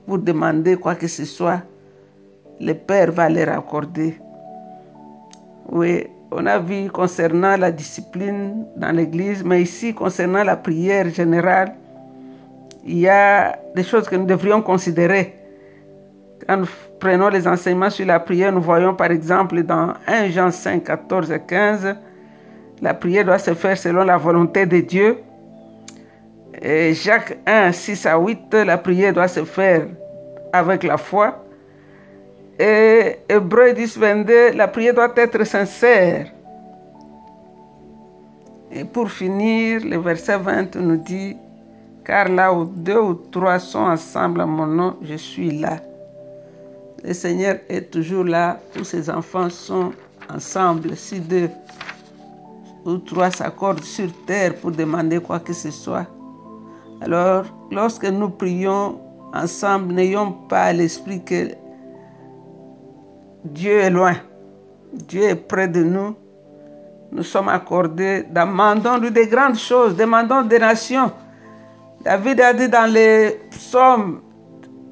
pour 0.06 0.18
demander 0.18 0.76
quoi 0.76 0.96
que 0.96 1.08
ce 1.08 1.24
soit, 1.26 1.62
le 2.60 2.74
Père 2.74 3.12
va 3.12 3.30
leur 3.30 3.50
accorder. 3.50 4.18
Oui, 5.72 6.08
on 6.32 6.46
a 6.46 6.60
vu 6.60 6.90
concernant 6.90 7.56
la 7.58 7.72
discipline 7.72 8.66
dans 8.76 8.92
l'Église, 8.92 9.44
mais 9.44 9.62
ici, 9.62 9.94
concernant 9.94 10.44
la 10.44 10.58
prière 10.58 11.10
générale, 11.10 11.76
il 12.86 13.00
y 13.00 13.08
a 13.08 13.58
des 13.76 13.84
choses 13.84 14.10
que 14.10 14.16
nous 14.16 14.26
devrions 14.26 14.62
considérer. 14.62 15.36
Quand 16.48 16.58
nous 16.58 16.68
prenons 17.00 17.30
les 17.30 17.48
enseignements 17.48 17.90
sur 17.90 18.06
la 18.06 18.20
prière, 18.20 18.52
nous 18.52 18.62
voyons 18.62 18.94
par 18.94 19.12
exemple 19.12 19.64
dans 19.64 19.94
1 20.08 20.30
Jean 20.30 20.52
5, 20.52 20.84
14 20.84 21.32
et 21.32 21.40
15, 21.40 21.96
la 22.82 22.94
prière 22.94 23.24
doit 23.24 23.40
se 23.40 23.54
faire 23.54 23.78
selon 23.78 24.04
la 24.04 24.18
volonté 24.18 24.66
de 24.66 24.80
Dieu. 24.82 25.18
Jacques 26.62 27.38
1, 27.46 27.72
6 27.72 28.06
à 28.06 28.18
8, 28.18 28.54
la 28.54 28.78
prière 28.78 29.14
doit 29.14 29.28
se 29.28 29.44
faire 29.44 29.88
avec 30.52 30.84
la 30.84 30.98
foi. 30.98 31.44
Et 32.60 33.18
Hébreu 33.28 33.74
10, 33.74 33.98
22, 33.98 34.52
la 34.52 34.68
prière 34.68 34.94
doit 34.94 35.12
être 35.16 35.44
sincère. 35.44 36.28
Et 38.72 38.86
pour 38.86 39.10
finir, 39.12 39.82
le 39.84 39.98
verset 39.98 40.38
20 40.38 40.76
nous 40.76 40.98
dit, 40.98 41.36
car 42.06 42.30
là 42.30 42.54
où 42.54 42.66
deux 42.66 43.00
ou 43.00 43.14
trois 43.14 43.60
sont 43.60 43.80
ensemble 43.80 44.42
à 44.42 44.46
mon 44.46 44.68
nom, 44.68 44.98
je 45.02 45.16
suis 45.16 45.60
là. 45.60 45.78
Le 47.04 47.14
Seigneur 47.14 47.58
est 47.70 47.92
toujours 47.92 48.24
là, 48.24 48.60
tous 48.74 48.84
ses 48.84 49.10
enfants 49.10 49.50
sont 49.50 49.92
ensemble. 50.34 50.96
Si 50.96 51.20
deux 51.20 51.50
ou 52.86 52.98
trois 52.98 53.32
s'accordent 53.32 53.84
sur 53.84 54.10
terre 54.26 54.56
pour 54.56 54.72
demander 54.72 55.20
quoi 55.20 55.40
que 55.40 55.54
ce 55.54 55.72
soit. 55.72 56.08
Alors, 57.02 57.46
lorsque 57.72 58.06
nous 58.06 58.30
prions 58.30 59.00
ensemble, 59.34 59.94
n'ayons 59.94 60.32
pas 60.48 60.72
l'esprit 60.74 61.24
que 61.24 61.50
Dieu 63.46 63.80
est 63.80 63.90
loin. 63.90 64.16
Dieu 64.94 65.24
est 65.24 65.36
près 65.36 65.68
de 65.68 65.84
nous. 65.84 66.16
Nous 67.12 67.24
sommes 67.24 67.50
accordés. 67.50 68.24
Demandons-lui 68.30 69.12
des 69.12 69.28
grandes 69.28 69.58
choses. 69.58 69.96
Demandons 69.96 70.44
des 70.44 70.60
nations. 70.60 71.12
David 72.04 72.42
a 72.42 72.54
dit 72.54 72.70
dans 72.70 72.92
les 72.92 73.40
psaumes, 73.52 74.22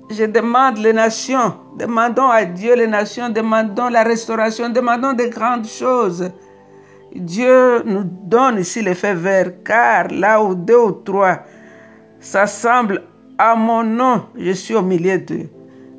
je 0.10 0.26
demande 0.26 0.78
les 0.78 0.94
nations. 0.94 1.54
Demandons 1.78 2.30
à 2.30 2.46
Dieu 2.46 2.76
les 2.76 2.88
nations. 2.88 3.30
Demandons 3.30 3.90
la 3.90 4.04
restauration. 4.04 4.70
Demandons 4.70 5.14
des 5.14 5.30
grandes 5.30 5.66
choses. 5.66 6.30
Dieu 7.16 7.84
nous 7.86 8.04
donne 8.06 8.60
ici 8.60 8.82
le 8.82 8.94
fait 8.94 9.14
vert, 9.14 9.52
car 9.66 10.08
là 10.10 10.42
où 10.42 10.56
deux 10.56 10.78
ou 10.80 10.92
trois 10.92 11.40
s'assemblent 12.22 13.04
à 13.38 13.56
mon 13.56 13.84
nom, 13.84 14.22
je 14.38 14.52
suis 14.52 14.76
au 14.76 14.82
milieu 14.82 15.20
d'eux. 15.20 15.50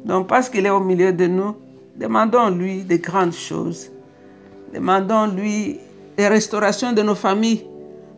Donc 0.06 0.28
parce 0.28 0.48
qu'il 0.48 0.64
est 0.64 0.70
au 0.70 0.80
milieu 0.80 1.12
de 1.12 1.26
nous, 1.26 1.54
Demandons-lui 1.96 2.84
des 2.84 2.98
grandes 2.98 3.34
choses. 3.34 3.90
Demandons-lui 4.74 5.78
des 6.16 6.28
restaurations 6.28 6.92
de 6.92 7.02
nos 7.02 7.14
familles. 7.14 7.66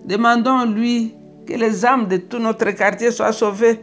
Demandons-lui 0.04 1.14
que 1.46 1.54
les 1.54 1.84
âmes 1.84 2.06
de 2.06 2.18
tout 2.18 2.38
notre 2.38 2.70
quartier 2.70 3.10
soient 3.10 3.32
sauvées. 3.32 3.80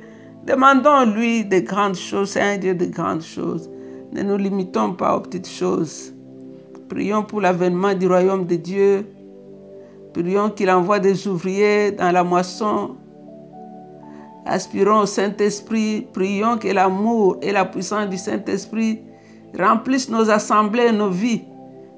Demandons-lui 0.47 1.43
des 1.43 1.63
grandes 1.63 1.95
choses. 1.95 2.31
C'est 2.31 2.41
un 2.41 2.57
Dieu 2.57 2.73
de 2.73 2.85
grandes 2.85 3.21
choses. 3.21 3.69
Ne 4.13 4.23
nous 4.23 4.37
limitons 4.37 4.93
pas 4.93 5.17
aux 5.17 5.21
petites 5.21 5.49
choses. 5.49 6.13
Prions 6.87 7.23
pour 7.23 7.41
l'avènement 7.41 7.93
du 7.93 8.07
royaume 8.07 8.45
de 8.45 8.55
Dieu. 8.55 9.05
Prions 10.13 10.49
qu'il 10.49 10.69
envoie 10.71 10.99
des 10.99 11.27
ouvriers 11.27 11.91
dans 11.91 12.11
la 12.11 12.23
moisson. 12.23 12.95
Aspirons 14.45 15.01
au 15.01 15.05
Saint-Esprit. 15.05 16.07
Prions 16.13 16.57
que 16.57 16.67
l'amour 16.67 17.37
et 17.41 17.51
la 17.51 17.65
puissance 17.65 18.09
du 18.09 18.17
Saint-Esprit 18.17 19.01
remplissent 19.57 20.09
nos 20.09 20.29
assemblées 20.29 20.87
et 20.87 20.91
nos 20.91 21.09
vies. 21.09 21.43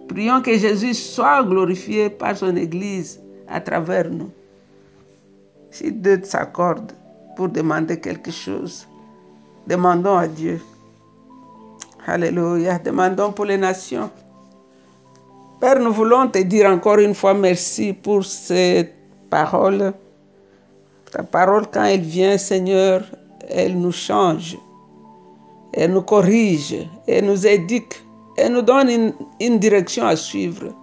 Prions 0.08 0.42
que 0.42 0.58
Jésus 0.58 0.94
soit 0.94 1.44
glorifié 1.44 2.10
par 2.10 2.36
son 2.36 2.56
Église 2.56 3.22
à 3.48 3.62
travers 3.62 4.10
nous. 4.10 4.30
Si 5.72 5.92
deux 5.92 6.22
s'accordent 6.24 6.92
pour 7.36 7.50
demander 7.50 8.00
quelque 8.00 8.32
chose, 8.32 8.88
demandons 9.68 10.18
à 10.18 10.28
Dieu. 10.28 10.62
Alléluia. 12.06 12.78
Demandons 12.80 13.32
pour 13.32 13.46
les 13.46 13.58
nations. 13.58 14.12
Père, 15.62 15.80
nous 15.80 15.94
voulons 15.94 16.28
te 16.28 16.40
dire 16.40 16.70
encore 16.70 17.00
une 17.00 17.16
fois 17.16 17.34
merci 17.34 17.94
pour 17.94 18.26
cette 18.26 18.94
parole. 19.30 19.94
Ta 21.14 21.22
parole, 21.22 21.68
quand 21.72 21.84
elle 21.84 22.02
vient, 22.02 22.40
Seigneur, 22.40 23.04
elle 23.48 23.78
nous 23.80 23.92
change, 23.92 24.58
elle 25.72 25.94
nous 25.94 26.02
corrige, 26.02 26.76
elle 27.08 27.28
nous 27.28 27.46
éduque, 27.46 28.04
elle 28.36 28.54
nous 28.54 28.64
donne 28.64 28.90
une, 28.90 29.14
une 29.40 29.60
direction 29.60 30.08
à 30.08 30.16
suivre. 30.16 30.74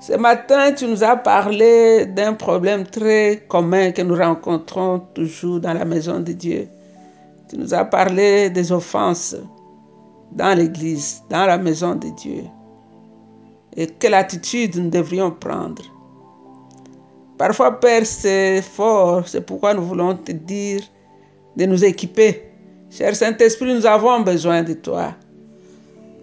Ce 0.00 0.14
matin, 0.14 0.72
tu 0.72 0.88
nous 0.88 1.04
as 1.04 1.14
parlé 1.14 2.04
d'un 2.04 2.32
problème 2.32 2.82
très 2.84 3.44
commun 3.46 3.92
que 3.92 4.02
nous 4.02 4.16
rencontrons 4.16 4.98
toujours 5.14 5.60
dans 5.60 5.72
la 5.72 5.84
maison 5.84 6.18
de 6.18 6.32
Dieu. 6.32 6.66
Tu 7.48 7.56
nous 7.56 7.72
as 7.74 7.84
parlé 7.84 8.50
des 8.50 8.72
offenses 8.72 9.36
dans 10.32 10.58
l'Église, 10.58 11.22
dans 11.30 11.46
la 11.46 11.58
maison 11.58 11.94
de 11.94 12.08
Dieu. 12.08 12.42
Et 13.76 13.86
quelle 13.86 14.14
attitude 14.14 14.74
nous 14.74 14.90
devrions 14.90 15.30
prendre. 15.30 15.93
Parfois, 17.36 17.80
Père, 17.80 18.06
c'est 18.06 18.62
fort, 18.62 19.26
c'est 19.26 19.44
pourquoi 19.44 19.74
nous 19.74 19.82
voulons 19.82 20.14
te 20.14 20.32
dire 20.32 20.80
de 21.56 21.64
nous 21.66 21.84
équiper. 21.84 22.44
Cher 22.90 23.14
Saint-Esprit, 23.16 23.74
nous 23.74 23.86
avons 23.86 24.20
besoin 24.20 24.62
de 24.62 24.74
toi. 24.74 25.14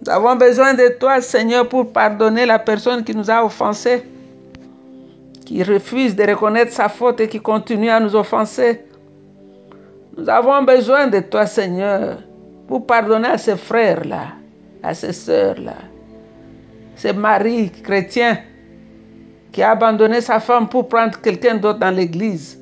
Nous 0.00 0.10
avons 0.10 0.36
besoin 0.36 0.72
de 0.72 0.88
toi, 0.98 1.20
Seigneur, 1.20 1.68
pour 1.68 1.92
pardonner 1.92 2.46
la 2.46 2.58
personne 2.58 3.04
qui 3.04 3.14
nous 3.14 3.30
a 3.30 3.44
offensés, 3.44 4.02
qui 5.44 5.62
refuse 5.62 6.16
de 6.16 6.24
reconnaître 6.24 6.72
sa 6.72 6.88
faute 6.88 7.20
et 7.20 7.28
qui 7.28 7.40
continue 7.40 7.90
à 7.90 8.00
nous 8.00 8.16
offenser. 8.16 8.80
Nous 10.16 10.28
avons 10.28 10.62
besoin 10.62 11.08
de 11.08 11.20
toi, 11.20 11.44
Seigneur, 11.46 12.18
pour 12.66 12.86
pardonner 12.86 13.28
à 13.28 13.38
ces 13.38 13.56
frères-là, 13.56 14.28
à 14.82 14.94
ces 14.94 15.12
sœurs-là, 15.12 15.76
ces 16.96 17.12
maris 17.12 17.70
chrétiens 17.70 18.38
qui 19.52 19.62
a 19.62 19.72
abandonné 19.72 20.20
sa 20.20 20.40
femme 20.40 20.68
pour 20.68 20.88
prendre 20.88 21.20
quelqu'un 21.20 21.56
d'autre 21.56 21.78
dans 21.78 21.94
l'église. 21.94 22.58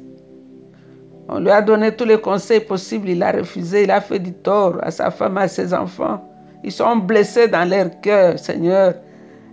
On 1.29 1.39
lui 1.39 1.51
a 1.51 1.63
donné 1.63 1.95
tous 1.95 2.05
les 2.05 2.21
conseils 2.21 2.61
possibles, 2.61 3.09
il 3.09 3.23
a 3.23 3.31
refusé, 3.31 3.85
il 3.85 3.91
a 3.91 4.01
fait 4.01 4.19
du 4.19 4.33
tort 4.33 4.79
à 4.83 4.91
sa 4.91 5.11
femme, 5.11 5.39
à 5.39 5.47
ses 5.47 5.73
enfants. 5.73 6.29
Ils 6.65 6.73
sont 6.73 6.97
blessés 6.97 7.47
dans 7.47 7.69
leur 7.69 8.01
cœur, 8.01 8.39
Seigneur. 8.39 8.95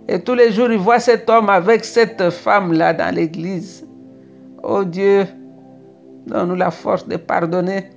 Et 0.08 0.18
tous 0.20 0.34
les 0.34 0.50
jours, 0.50 0.70
ils 0.72 0.78
voient 0.78 0.98
cet 0.98 1.30
homme 1.30 1.48
avec 1.48 1.84
cette 1.84 2.30
femme-là 2.30 2.92
dans 2.94 3.14
l'église. 3.14 3.86
Oh 4.64 4.82
Dieu, 4.84 5.26
donne-nous 6.26 6.56
la 6.56 6.70
force 6.70 7.06
de 7.06 7.16
pardonner 7.16 7.90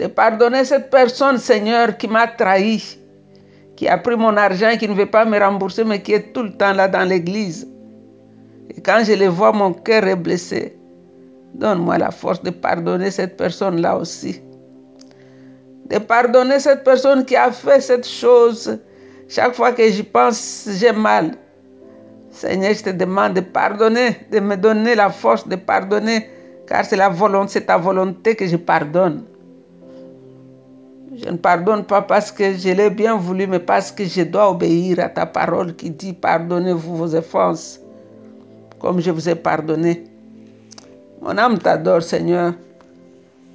de 0.00 0.06
pardonner 0.06 0.64
cette 0.64 0.88
personne, 0.88 1.36
Seigneur, 1.36 1.98
qui 1.98 2.08
m'a 2.08 2.26
trahi, 2.26 2.98
qui 3.80 3.88
a 3.88 3.96
pris 3.96 4.14
mon 4.14 4.36
argent, 4.36 4.76
qui 4.78 4.86
ne 4.86 4.92
veut 4.92 5.06
pas 5.06 5.24
me 5.24 5.38
rembourser, 5.38 5.84
mais 5.84 6.02
qui 6.02 6.12
est 6.12 6.34
tout 6.34 6.42
le 6.42 6.52
temps 6.52 6.74
là 6.74 6.86
dans 6.86 7.08
l'église. 7.08 7.66
Et 8.68 8.82
quand 8.82 9.02
je 9.04 9.14
les 9.14 9.28
vois, 9.28 9.52
mon 9.52 9.72
cœur 9.72 10.04
est 10.04 10.16
blessé. 10.16 10.76
Donne-moi 11.54 11.96
la 11.96 12.10
force 12.10 12.42
de 12.42 12.50
pardonner 12.50 13.10
cette 13.10 13.38
personne-là 13.38 13.96
aussi. 13.96 14.42
De 15.86 15.96
pardonner 15.96 16.60
cette 16.60 16.84
personne 16.84 17.24
qui 17.24 17.36
a 17.36 17.50
fait 17.52 17.80
cette 17.80 18.06
chose. 18.06 18.78
Chaque 19.28 19.54
fois 19.54 19.72
que 19.72 19.88
j'y 19.88 20.02
pense, 20.02 20.68
j'ai 20.72 20.92
mal. 20.92 21.30
Seigneur, 22.32 22.74
je 22.74 22.82
te 22.82 22.90
demande 22.90 23.32
de 23.32 23.40
pardonner, 23.40 24.14
de 24.30 24.40
me 24.40 24.56
donner 24.56 24.94
la 24.94 25.08
force 25.08 25.48
de 25.48 25.56
pardonner, 25.56 26.28
car 26.66 26.84
c'est 26.84 26.96
la 26.96 27.08
volonté, 27.08 27.52
c'est 27.52 27.64
ta 27.64 27.78
volonté 27.78 28.36
que 28.36 28.46
je 28.46 28.56
pardonne. 28.58 29.24
Je 31.12 31.28
ne 31.28 31.36
pardonne 31.36 31.84
pas 31.84 32.02
parce 32.02 32.30
que 32.30 32.54
je 32.54 32.68
l'ai 32.68 32.88
bien 32.88 33.16
voulu, 33.16 33.48
mais 33.48 33.58
parce 33.58 33.90
que 33.90 34.04
je 34.04 34.22
dois 34.22 34.48
obéir 34.48 35.00
à 35.00 35.08
ta 35.08 35.26
parole 35.26 35.74
qui 35.74 35.90
dit 35.90 36.12
pardonnez-vous 36.12 36.96
vos 36.96 37.14
offenses, 37.16 37.80
comme 38.78 39.00
je 39.00 39.10
vous 39.10 39.28
ai 39.28 39.34
pardonné. 39.34 40.04
Mon 41.20 41.36
âme 41.36 41.58
t'adore, 41.58 42.00
Seigneur, 42.00 42.54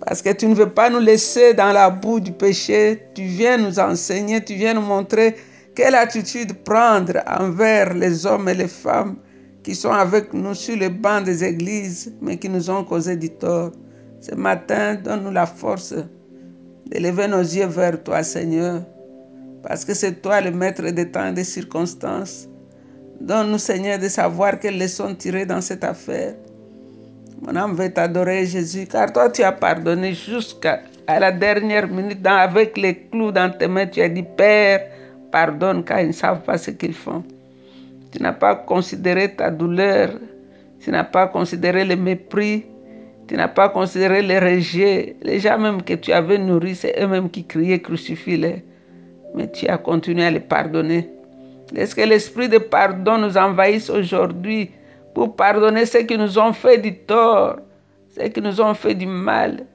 parce 0.05 0.21
que 0.21 0.33
tu 0.33 0.47
ne 0.47 0.53
veux 0.53 0.69
pas 0.69 0.89
nous 0.89 0.99
laisser 0.99 1.53
dans 1.53 1.71
la 1.71 1.89
boue 1.89 2.19
du 2.19 2.33
péché. 2.33 3.01
Tu 3.15 3.23
viens 3.23 3.55
nous 3.57 3.79
enseigner, 3.79 4.43
tu 4.43 4.55
viens 4.55 4.73
nous 4.73 4.81
montrer 4.81 5.37
quelle 5.75 5.95
attitude 5.95 6.61
prendre 6.65 7.23
envers 7.39 7.93
les 7.93 8.25
hommes 8.25 8.49
et 8.49 8.53
les 8.53 8.67
femmes 8.67 9.15
qui 9.63 9.75
sont 9.75 9.93
avec 9.93 10.33
nous 10.33 10.55
sur 10.55 10.75
les 10.75 10.89
bancs 10.89 11.23
des 11.23 11.41
églises, 11.41 12.13
mais 12.21 12.35
qui 12.35 12.49
nous 12.49 12.69
ont 12.69 12.83
causé 12.83 13.15
du 13.15 13.29
tort. 13.29 13.71
Ce 14.19 14.35
matin, 14.35 14.95
donne-nous 14.95 15.31
la 15.31 15.45
force 15.45 15.93
d'élever 16.85 17.27
nos 17.27 17.41
yeux 17.41 17.65
vers 17.65 18.01
toi, 18.03 18.23
Seigneur, 18.23 18.81
parce 19.63 19.83
que 19.85 19.93
c'est 19.93 20.21
toi 20.21 20.41
le 20.41 20.51
maître 20.51 20.83
des 20.83 21.09
temps 21.09 21.27
et 21.27 21.33
des 21.33 21.43
circonstances. 21.43 22.47
Donne-nous, 23.19 23.57
Seigneur, 23.57 23.97
de 23.97 24.07
savoir 24.07 24.59
quelles 24.59 24.77
leçons 24.77 25.15
tirer 25.15 25.45
dans 25.45 25.61
cette 25.61 25.83
affaire. 25.83 26.35
Mon 27.41 27.55
âme 27.55 27.75
veut 27.75 27.91
t'adorer, 27.91 28.45
Jésus, 28.45 28.85
car 28.85 29.11
toi, 29.11 29.29
tu 29.29 29.43
as 29.43 29.51
pardonné 29.51 30.13
jusqu'à 30.13 30.81
la 31.07 31.31
dernière 31.31 31.87
minute, 31.87 32.25
avec 32.25 32.77
les 32.77 32.95
clous 32.95 33.31
dans 33.31 33.51
tes 33.51 33.67
mains. 33.67 33.87
Tu 33.87 34.01
as 34.01 34.09
dit, 34.09 34.23
Père, 34.23 34.87
pardonne, 35.31 35.83
car 35.83 36.01
ils 36.01 36.07
ne 36.07 36.11
savent 36.13 36.43
pas 36.43 36.57
ce 36.57 36.71
qu'ils 36.71 36.93
font. 36.93 37.23
Tu 38.11 38.21
n'as 38.21 38.33
pas 38.33 38.55
considéré 38.55 39.35
ta 39.35 39.51
douleur, 39.51 40.11
tu 40.79 40.91
n'as 40.91 41.03
pas 41.03 41.27
considéré 41.27 41.83
le 41.83 41.95
mépris, 41.95 42.65
tu 43.27 43.35
n'as 43.35 43.47
pas 43.47 43.69
considéré 43.69 44.21
les 44.21 44.39
rejets. 44.39 45.15
Les 45.21 45.39
gens 45.39 45.57
même 45.57 45.81
que 45.81 45.93
tu 45.93 46.11
avais 46.11 46.37
nourris, 46.37 46.75
c'est 46.75 47.01
eux-mêmes 47.01 47.29
qui 47.29 47.43
criaient 47.45 47.81
crucifie-les. 47.81 48.63
Mais 49.33 49.51
tu 49.51 49.67
as 49.67 49.77
continué 49.77 50.25
à 50.25 50.31
les 50.31 50.39
pardonner. 50.39 51.09
Laisse 51.71 51.95
que 51.95 52.01
l'esprit 52.01 52.47
de 52.47 52.59
pardon 52.59 53.17
nous 53.17 53.37
envahisse 53.37 53.89
aujourd'hui 53.89 54.69
pour 55.15 55.35
pardonner 55.35 55.85
ceux 55.85 56.03
qui 56.03 56.17
nous 56.17 56.37
ont 56.37 56.53
fait 56.53 56.77
du 56.77 56.95
tort, 56.95 57.57
ceux 58.15 58.27
qui 58.27 58.41
nous 58.41 58.61
ont 58.61 58.73
fait 58.75 58.93
du 58.93 59.07
mal, 59.07 59.65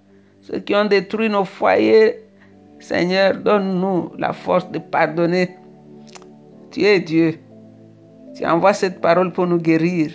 ceux 0.43 0.61
qui 0.61 0.75
ont 0.75 0.85
détruit 0.85 1.29
nos 1.29 1.45
foyers? 1.45 2.17
Seigneur, 2.79 3.35
donne-nous 3.37 4.13
la 4.17 4.33
force 4.33 4.71
de 4.71 4.79
pardonner. 4.79 5.51
Tu 6.71 6.83
es 6.83 7.01
Dieu. 7.01 7.35
Tu 8.35 8.47
envoies 8.47 8.73
cette 8.73 9.01
parole 9.01 9.33
pour 9.33 9.47
nous 9.47 9.59
guérir. 9.59 10.13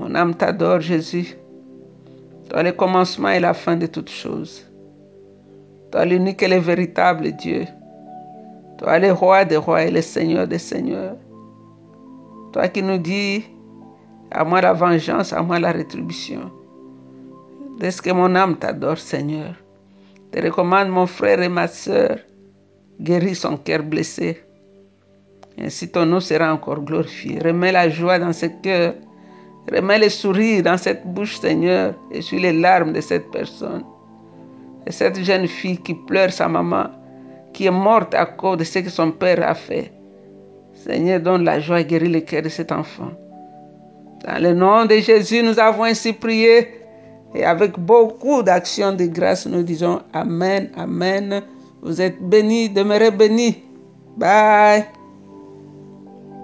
Mon 0.00 0.14
âme 0.14 0.34
t'adore, 0.34 0.80
Jésus. 0.80 1.36
Toi, 2.48 2.62
le 2.62 2.72
commencement 2.72 3.28
et 3.28 3.38
la 3.38 3.52
fin 3.52 3.76
de 3.76 3.84
toutes 3.84 4.08
choses. 4.08 4.64
Toi, 5.92 6.06
l'unique 6.06 6.42
et 6.42 6.48
le 6.48 6.56
véritable 6.56 7.32
Dieu. 7.32 7.66
Toi, 8.78 8.98
le 8.98 9.12
roi 9.12 9.44
des 9.44 9.58
rois 9.58 9.82
et 9.84 9.90
le 9.90 10.00
seigneur 10.00 10.48
des 10.48 10.58
seigneurs. 10.58 11.16
Toi 12.54 12.68
qui 12.68 12.82
nous 12.82 12.96
dis, 12.96 13.44
à 14.30 14.42
moi 14.42 14.62
la 14.62 14.72
vengeance, 14.72 15.34
à 15.34 15.42
moi 15.42 15.60
la 15.60 15.70
rétribution. 15.70 16.50
Est-ce 17.82 18.00
que 18.00 18.10
mon 18.10 18.34
âme 18.34 18.56
t'adore, 18.56 18.96
Seigneur. 18.96 19.54
Te 20.32 20.40
recommande 20.40 20.88
mon 20.88 21.06
frère 21.06 21.42
et 21.42 21.50
ma 21.50 21.68
sœur. 21.68 22.16
Guéris 22.98 23.34
son 23.34 23.58
cœur 23.58 23.82
blessé. 23.82 24.42
Ainsi 25.58 25.90
ton 25.90 26.06
nom 26.06 26.20
sera 26.20 26.54
encore 26.54 26.80
glorifié. 26.80 27.38
Remets 27.38 27.72
la 27.72 27.90
joie 27.90 28.18
dans 28.18 28.32
ce 28.32 28.46
cœur 28.46 28.94
Remets 29.70 29.98
le 29.98 30.08
sourire 30.08 30.62
dans 30.62 30.76
cette 30.76 31.06
bouche, 31.06 31.38
Seigneur, 31.38 31.94
et 32.10 32.22
sur 32.22 32.40
les 32.40 32.52
larmes 32.52 32.92
de 32.92 33.00
cette 33.00 33.30
personne. 33.30 33.84
Et 34.86 34.92
cette 34.92 35.22
jeune 35.22 35.46
fille 35.46 35.78
qui 35.78 35.94
pleure 35.94 36.32
sa 36.32 36.48
maman, 36.48 36.86
qui 37.52 37.66
est 37.66 37.70
morte 37.70 38.14
à 38.14 38.26
cause 38.26 38.58
de 38.58 38.64
ce 38.64 38.80
que 38.80 38.90
son 38.90 39.12
père 39.12 39.48
a 39.48 39.54
fait. 39.54 39.92
Seigneur, 40.74 41.20
donne 41.20 41.44
la 41.44 41.60
joie 41.60 41.80
et 41.80 41.84
guéris 41.84 42.08
le 42.08 42.20
cœur 42.20 42.42
de 42.42 42.48
cet 42.48 42.72
enfant. 42.72 43.10
Dans 44.26 44.42
le 44.42 44.54
nom 44.54 44.86
de 44.86 44.96
Jésus, 44.96 45.42
nous 45.42 45.58
avons 45.58 45.84
ainsi 45.84 46.12
prié. 46.12 46.68
Et 47.34 47.44
avec 47.44 47.78
beaucoup 47.78 48.42
d'actions 48.42 48.92
de 48.92 49.04
grâce, 49.06 49.46
nous 49.46 49.62
disons 49.62 50.00
Amen, 50.12 50.70
Amen. 50.76 51.42
Vous 51.82 52.00
êtes 52.00 52.20
bénis, 52.20 52.68
demeurez 52.68 53.10
bénis. 53.10 53.62
Bye. 54.16 54.84